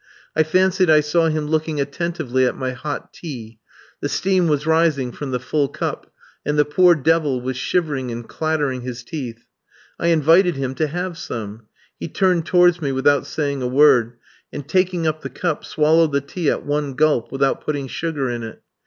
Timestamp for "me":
12.81-12.91